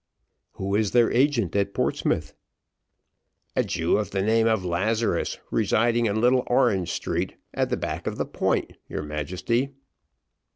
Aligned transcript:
"Who 0.53 0.73
is 0.73 0.89
their 0.93 1.11
agent 1.11 1.55
at 1.55 1.75
Portsmouth?" 1.75 2.33
"A 3.55 3.63
Jew 3.63 3.99
of 3.99 4.09
the 4.09 4.23
name 4.23 4.47
of 4.47 4.65
Lazarus, 4.65 5.37
residing 5.51 6.07
in 6.07 6.19
little 6.19 6.41
Orange 6.47 6.89
Street, 6.89 7.35
at 7.53 7.69
the 7.69 7.77
back 7.77 8.07
of 8.07 8.17
the 8.17 8.25
Point, 8.25 8.73
your 8.89 9.03
Majesty!" 9.03 9.73